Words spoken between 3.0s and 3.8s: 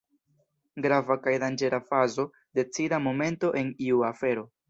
momento en